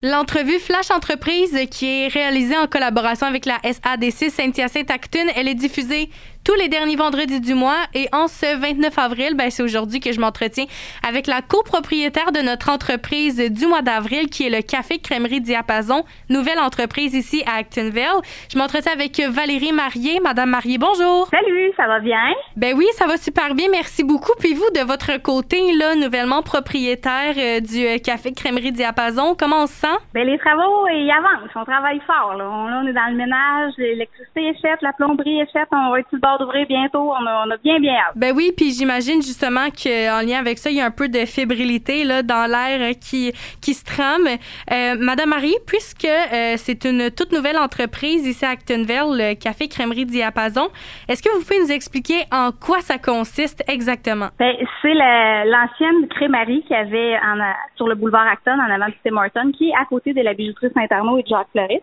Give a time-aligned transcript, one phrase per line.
[0.00, 6.08] L'entrevue Flash Entreprise qui est réalisée en collaboration avec la SADC Saint-Hyacinthe-Actune, elle est diffusée
[6.48, 7.76] tous les derniers vendredis du mois.
[7.92, 10.64] Et en ce 29 avril, ben, c'est aujourd'hui que je m'entretiens
[11.06, 16.04] avec la copropriétaire de notre entreprise du mois d'avril, qui est le Café Crèmerie Diapason,
[16.30, 18.22] nouvelle entreprise ici à Actonville.
[18.50, 20.20] Je m'entretiens avec Valérie Marié.
[20.24, 21.26] Madame Marié, bonjour.
[21.26, 22.32] Salut, ça va bien?
[22.56, 23.66] Ben oui, ça va super bien.
[23.70, 24.32] Merci beaucoup.
[24.38, 29.64] Puis vous, de votre côté, là, nouvellement propriétaire euh, du euh, Café Crèmerie Diapason, comment
[29.64, 29.98] on se sent?
[30.14, 31.50] Ben, les travaux, ils avancent.
[31.54, 32.48] On travaille fort, là.
[32.48, 36.08] On, est dans le ménage, l'électricité est faite, la plomberie est faite, on va être
[36.10, 37.12] le bord d'ouvrir bientôt.
[37.12, 38.16] On a, bien, bien hâte.
[38.16, 41.24] Ben oui, puis j'imagine justement qu'en lien avec ça, il y a un peu de
[41.26, 44.26] fébrilité là, dans l'air qui, qui se trame.
[44.72, 49.68] Euh, Madame Marie, puisque euh, c'est une toute nouvelle entreprise ici à Actonville, le Café
[49.68, 50.68] Crèmerie Diapason,
[51.08, 54.28] est-ce que vous pouvez nous expliquer en quoi ça consiste exactement?
[54.38, 57.38] Ben, c'est l'ancienne crémerie qu'il y avait en,
[57.76, 60.34] sur le boulevard Acton, en avant de Tim Morton, qui est à côté de la
[60.34, 61.82] bijouterie Saint-Arnaud et de Jacques Fleuris.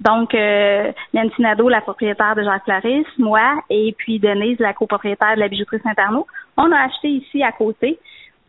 [0.00, 5.34] Donc, euh, Nancy Nadeau, la propriétaire de Jacques Clarisse, moi, et puis Denise, la copropriétaire
[5.34, 7.98] de la bijouterie Saint-Arnaud, on a acheté ici à côté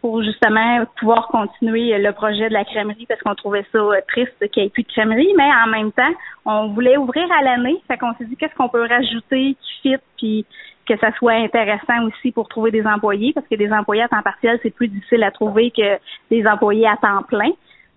[0.02, 4.50] pour justement pouvoir continuer le projet de la crèmerie parce qu'on trouvait ça euh, triste
[4.52, 6.14] qu'il n'y ait plus de crèmerie, mais en même temps,
[6.45, 7.80] on voulait ouvrir à l'année.
[7.88, 10.45] Fait qu'on s'est dit qu'est-ce qu'on peut rajouter qui fit puis
[10.88, 13.31] que ça soit intéressant aussi pour trouver des employés?
[13.33, 16.00] Parce que des employés à temps partiel, c'est plus difficile à trouver que
[16.31, 17.52] des employés à temps plein.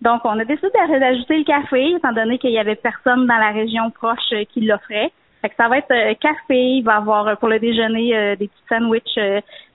[0.05, 0.69] Donc, on a décidé
[1.01, 4.61] d'ajouter le café, étant donné qu'il y avait personne dans la région proche euh, qui
[4.61, 5.11] l'offrait.
[5.41, 8.49] Fait que ça va être euh, café, il va avoir euh, pour le déjeuner des
[8.49, 9.19] petits sandwichs,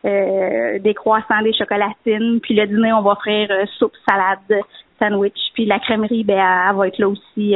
[0.04, 4.62] des croissants, des chocolatines, puis le dîner, on va offrir soupe, salade,
[5.00, 7.56] sandwich, puis la crèmerie, ben, elle, va être là aussi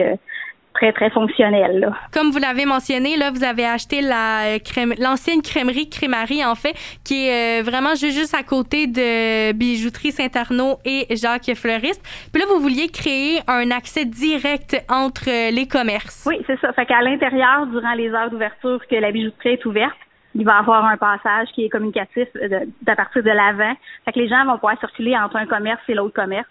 [0.74, 1.92] très, très fonctionnel.
[2.12, 6.74] Comme vous l'avez mentionné, là, vous avez acheté la crème, l'ancienne crèmerie Crémarie, en fait,
[7.04, 12.02] qui est euh, vraiment juste, à côté de Bijouterie Saint-Arnaud et Jacques Fleuriste.
[12.32, 16.26] Puis là, vous vouliez créer un accès direct entre euh, les commerces.
[16.28, 16.74] Oui, c'est ça.
[16.74, 19.98] Fait qu'à l'intérieur, durant les heures d'ouverture que la bijouterie est ouverte,
[20.36, 23.74] il va y avoir un passage qui est communicatif euh, à partir de l'avant.
[24.06, 26.48] Fait que les gens vont pouvoir circuler entre un commerce et l'autre commerce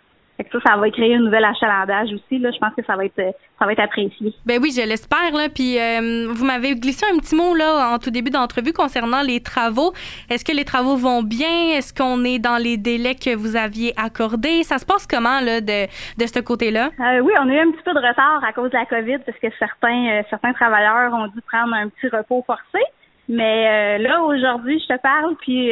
[0.51, 2.39] ça, ça va créer un nouvel achalandage aussi.
[2.39, 2.51] Là.
[2.51, 3.23] Je pense que ça va être
[3.59, 4.33] ça va être apprécié.
[4.47, 5.33] Ben oui, je l'espère.
[5.33, 5.49] Là.
[5.49, 9.41] Puis euh, vous m'avez glissé un petit mot là en tout début d'entrevue concernant les
[9.41, 9.93] travaux.
[10.31, 11.77] Est-ce que les travaux vont bien?
[11.77, 14.63] Est-ce qu'on est dans les délais que vous aviez accordés?
[14.63, 16.91] Ça se passe comment là, de, de ce côté-là?
[16.99, 19.19] Euh, oui, on a eu un petit peu de retard à cause de la COVID
[19.19, 22.83] parce que certains, euh, certains travailleurs ont dû prendre un petit repos forcé.
[23.29, 25.71] Mais là, aujourd'hui, je te parle, puis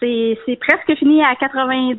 [0.00, 1.96] c'est presque fini à 90%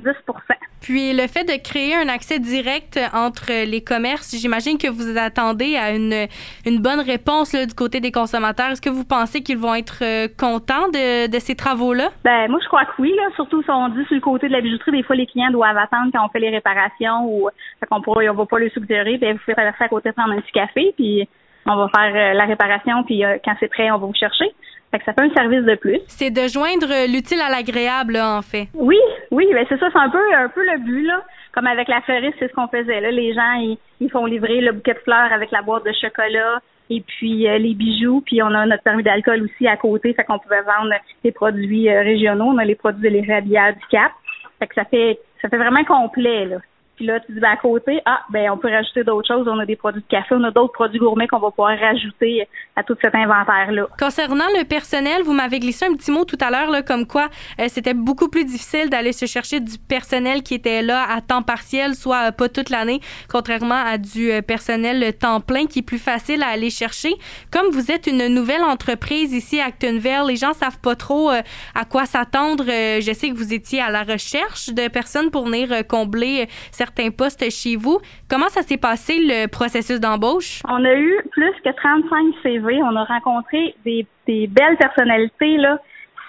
[0.82, 5.76] Puis le fait de créer un accès direct entre les commerces, j'imagine que vous attendez
[5.76, 6.28] à une,
[6.66, 8.72] une bonne réponse là, du côté des consommateurs.
[8.72, 12.10] Est-ce que vous pensez qu'ils vont être euh, contents de, de ces travaux-là?
[12.24, 13.24] Ben moi je crois que oui, là.
[13.36, 15.78] surtout si on dit sur le côté de la bijouterie, des fois les clients doivent
[15.78, 17.50] attendre quand on fait les réparations ou
[17.90, 20.52] qu'on on va pas le suggérer, ben vous pouvez traverser à côté prendre un petit
[20.52, 21.28] café, puis
[21.66, 24.46] on va faire euh, la réparation, puis euh, quand c'est prêt, on va vous chercher.
[24.92, 26.00] Fait que ça fait un service de plus.
[26.08, 28.68] C'est de joindre l'utile à l'agréable, en fait.
[28.74, 28.98] Oui,
[29.32, 31.22] oui, ben c'est ça, c'est un peu un peu le but là.
[31.54, 33.00] Comme avec la fleuriste, c'est ce qu'on faisait.
[33.00, 36.60] Là, les gens ils, font livrer le bouquet de fleurs avec la boîte de chocolat
[36.90, 40.26] et puis euh, les bijoux, puis on a notre permis d'alcool aussi à côté, fait
[40.26, 44.12] qu'on pouvait vendre des produits euh, régionaux, on a les produits de l'Irradière du Cap.
[44.60, 46.58] Fait que ça fait ça fait vraiment complet là.
[47.02, 49.48] Puis là, tu dis ben, à côté, ah, ben on peut rajouter d'autres choses.
[49.48, 52.48] On a des produits de café, on a d'autres produits gourmets qu'on va pouvoir rajouter
[52.76, 53.88] à tout cet inventaire-là.
[54.00, 57.30] Concernant le personnel, vous m'avez glissé un petit mot tout à l'heure, comme quoi
[57.60, 61.42] euh, c'était beaucoup plus difficile d'aller se chercher du personnel qui était là à temps
[61.42, 65.82] partiel, soit euh, pas toute l'année, contrairement à du euh, personnel temps plein qui est
[65.82, 67.16] plus facile à aller chercher.
[67.52, 71.86] Comme vous êtes une nouvelle entreprise ici à Actonville, les gens savent pas trop à
[71.90, 72.66] quoi s'attendre.
[72.68, 77.50] je sais que vous étiez à la recherche de personnes pour venir combler certains certains
[77.50, 78.00] chez vous.
[78.30, 80.62] Comment ça s'est passé le processus d'embauche?
[80.68, 82.82] On a eu plus que 35 CV.
[82.84, 85.80] On a rencontré des, belles personnalités, là.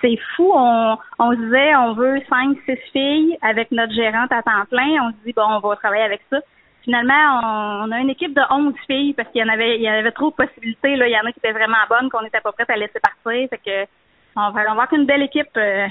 [0.00, 0.50] C'est fou.
[0.54, 4.96] On, on se disait, on veut 5, 6 filles avec notre gérante à temps plein.
[5.02, 6.38] On se dit, bon, on va travailler avec ça.
[6.82, 9.88] Finalement, on, a une équipe de 11 filles parce qu'il y en avait, il y
[9.88, 10.96] avait trop de possibilités.
[10.96, 11.06] Là.
[11.06, 13.48] Il y en a qui étaient vraiment bonnes, qu'on n'était pas prête à laisser partir.
[13.64, 13.86] Que,
[14.34, 15.56] on va, avoir qu'une belle équipe.
[15.56, 15.86] Euh,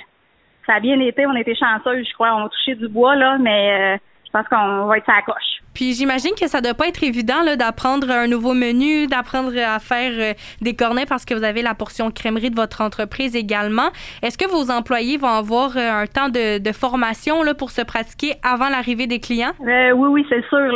[0.66, 1.26] ça a bien été.
[1.26, 2.36] On a été chanceux, je crois.
[2.36, 3.98] On a touché du bois, là, mais euh,
[4.34, 5.62] je pense qu'on va être à la coche.
[5.74, 10.12] Puis j'imagine que ça doit pas être évident d'apprendre un nouveau menu, d'apprendre à faire
[10.16, 13.90] euh, des cornets parce que vous avez la portion crèmerie de votre entreprise également.
[14.22, 18.34] Est-ce que vos employés vont avoir euh, un temps de, formation là, pour se pratiquer
[18.44, 19.52] avant l'arrivée des clients?
[19.62, 20.72] Euh, oui, oui, c'est sûr.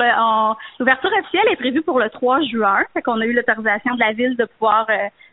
[0.80, 2.80] L'ouverture officielle est prévue pour le 3 juin.
[2.94, 4.88] Fait qu'on a eu l'autorisation de la ville de pouvoir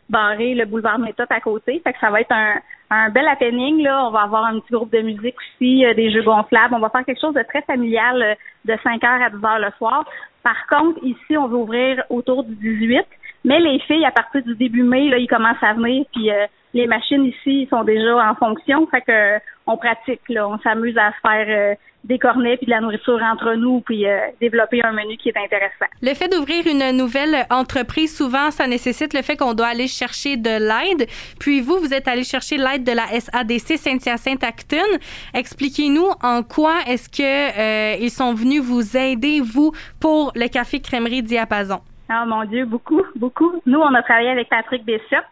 [0.09, 1.81] barrer le boulevard Méthode à côté.
[1.83, 2.55] Fait que ça va être un,
[2.93, 3.81] un bel happening.
[3.81, 4.07] Là.
[4.07, 6.73] On va avoir un petit groupe de musique aussi, des jeux gonflables.
[6.75, 9.71] On va faire quelque chose de très familial de 5 h à 10 h le
[9.77, 10.05] soir.
[10.43, 13.05] Par contre, ici, on va ouvrir autour du 18.
[13.45, 16.45] Mais les filles, à partir du début mai, là, ils commencent à venir, puis euh,
[16.73, 21.11] les machines ici sont déjà en fonction, fait que on pratique, là, on s'amuse à
[21.21, 25.17] faire euh, des cornets puis de la nourriture entre nous, puis euh, développer un menu
[25.17, 25.85] qui est intéressant.
[26.01, 30.35] Le fait d'ouvrir une nouvelle entreprise, souvent, ça nécessite le fait qu'on doit aller chercher
[30.35, 31.07] de l'aide.
[31.39, 34.99] Puis vous, vous êtes allé chercher l'aide de la SADC Saint-Hyacinthe-Acton.
[35.33, 41.23] Expliquez-nous en quoi est-ce que ils sont venus vous aider, vous, pour le café crèmerie
[41.23, 41.81] Diapason.
[42.11, 43.61] Oh mon Dieu, beaucoup, beaucoup.
[43.65, 45.23] Nous, on a travaillé avec Patrick Bessop.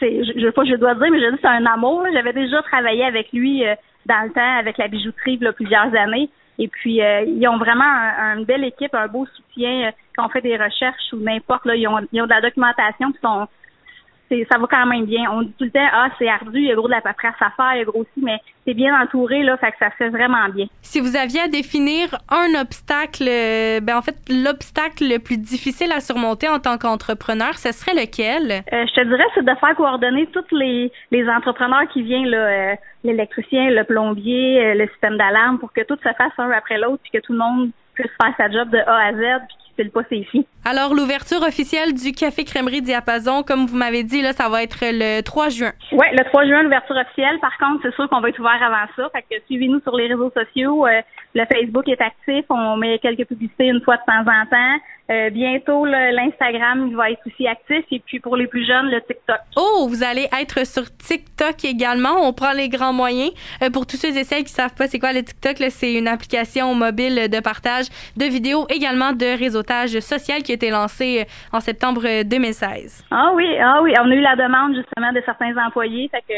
[0.00, 2.04] C'est, je, je, je dois dire, mais je dis c'est un amour.
[2.12, 3.74] J'avais déjà travaillé avec lui euh,
[4.06, 6.30] dans le temps, avec la bijouterie, plusieurs années.
[6.58, 7.84] Et puis, euh, ils ont vraiment
[8.36, 11.62] une belle équipe, un beau soutien euh, quand on fait des recherches ou n'importe.
[11.74, 13.46] Ils ont, de la documentation, sont
[14.50, 15.30] ça va quand même bien.
[15.32, 17.34] On dit tout le temps, ah, c'est ardu, il y a gros de la paperasse
[17.40, 19.90] à faire, il y a gros aussi, mais c'est bien entouré, là, fait que ça
[19.90, 20.66] se fait vraiment bien.
[20.82, 25.92] Si vous aviez à définir un obstacle, euh, ben en fait, l'obstacle le plus difficile
[25.92, 28.62] à surmonter en tant qu'entrepreneur, ce serait lequel?
[28.72, 32.38] Euh, je te dirais, c'est de faire coordonner tous les, les entrepreneurs qui viennent, là,
[32.38, 37.00] euh, l'électricien, le plombier, le système d'alarme, pour que tout se fasse un après l'autre,
[37.02, 39.56] puis que tout le monde puisse faire sa job de A à Z, puis
[39.88, 40.02] pas
[40.64, 44.78] Alors, l'ouverture officielle du Café Crèmerie Diapason, comme vous m'avez dit, là, ça va être
[44.82, 45.72] le 3 juin.
[45.92, 47.38] Oui, le 3 juin, l'ouverture officielle.
[47.40, 49.08] Par contre, c'est sûr qu'on va être ouvert avant ça.
[49.14, 50.86] Fait que suivez-nous sur les réseaux sociaux.
[50.86, 51.00] Euh,
[51.34, 52.44] le Facebook est actif.
[52.50, 54.80] On met quelques publicités une fois de temps en temps.
[55.10, 57.84] Euh, bientôt, l'Instagram va être aussi actif.
[57.90, 59.38] Et puis, pour les plus jeunes, le TikTok.
[59.56, 62.28] Oh, vous allez être sur TikTok également.
[62.28, 63.32] On prend les grands moyens.
[63.62, 66.06] Euh, pour tous ceux et celles qui savent pas c'est quoi le TikTok, c'est une
[66.06, 67.86] application mobile de partage
[68.16, 73.04] de vidéos, également de réseautage social qui a été lancée euh, en septembre 2016.
[73.10, 73.92] Ah oui, ah oui.
[74.00, 76.08] On a eu la demande justement de certains employés.
[76.12, 76.34] Fait que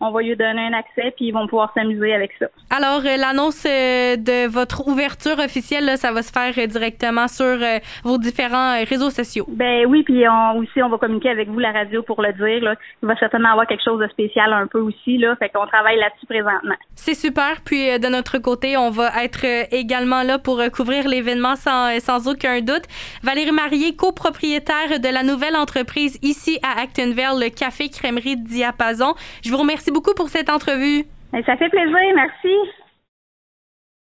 [0.00, 2.46] on va lui donner un accès puis ils vont pouvoir s'amuser avec ça.
[2.70, 7.56] Alors euh, l'annonce euh, de votre ouverture officielle ça va se faire euh, directement sur
[8.04, 9.46] vos différents réseaux sociaux.
[9.48, 12.62] Ben oui, puis on aussi on va communiquer avec vous la radio pour le dire
[12.62, 12.74] là.
[13.02, 15.98] Il va certainement avoir quelque chose de spécial un peu aussi là, fait qu'on travaille
[15.98, 16.74] là-dessus présentement.
[16.94, 17.60] C'est super.
[17.64, 22.60] Puis de notre côté, on va être également là pour couvrir l'événement sans sans aucun
[22.60, 22.84] doute.
[23.22, 29.14] Valérie Marié, copropriétaire de la nouvelle entreprise ici à Actonville, le café crèmerie Diapason.
[29.44, 31.04] Je vous remercie Merci beaucoup pour cette entrevue.
[31.30, 31.94] Ça fait plaisir.
[32.16, 32.48] Merci.